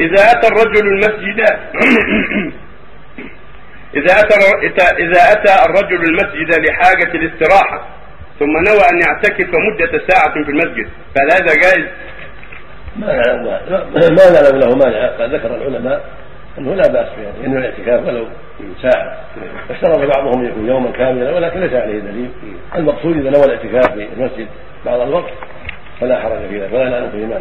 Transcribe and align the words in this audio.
إذا 0.00 0.32
أتى 0.32 0.48
الرجل 0.48 0.86
المسجد 0.86 1.40
إذا 3.98 4.20
أتى 4.20 4.34
إذا 4.98 5.32
أتى 5.32 5.64
الرجل 5.64 6.04
المسجد 6.04 6.66
لحاجة 6.66 7.14
الاستراحة 7.14 7.86
ثم 8.38 8.52
نوى 8.52 8.82
أن 8.92 9.00
يعتكف 9.06 9.48
مدة 9.48 10.02
ساعة 10.08 10.32
في 10.44 10.50
المسجد 10.50 10.88
فهل 11.14 11.30
هذا 11.32 11.54
جائز؟ 11.62 11.86
ما 12.96 13.06
نعلم 13.06 13.44
ما 13.94 14.30
نعلم 14.30 14.58
له 14.58 14.76
مانع 14.76 15.06
قد 15.06 15.34
ذكر 15.34 15.54
العلماء 15.54 16.04
أنه 16.58 16.74
لا 16.74 16.88
بأس 16.88 17.08
به 17.08 17.46
إنه 17.46 17.58
الاعتكاف 17.58 18.06
ولو 18.06 18.26
ساعة. 18.82 19.16
اشترط 19.70 19.98
بعضهم 19.98 20.40
أن 20.40 20.46
يكون 20.46 20.68
يوما 20.68 20.90
كاملا 20.90 21.30
ولكن 21.30 21.60
ليس 21.60 21.72
عليه 21.72 21.98
دليل. 21.98 22.30
المقصود 22.74 23.16
إذا 23.16 23.30
نوى 23.30 23.44
الاعتكاف 23.44 23.92
في 23.94 24.08
المسجد 24.16 24.46
بعض 24.86 25.00
الوقت 25.00 25.32
فلا 26.00 26.20
حرج 26.20 26.48
في 26.48 26.60
ذلك 26.60 26.72
ولا 26.72 26.88
نعلم 26.88 27.10
فيه 27.10 27.26
مانع 27.26 27.40